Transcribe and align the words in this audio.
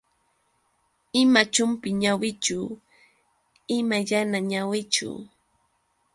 Ima 1.21 1.41
chumpi 1.53 1.89
ñawichu, 2.01 2.59
ima 3.77 3.97
yana 4.09 4.39
ñawichu. 4.51 5.09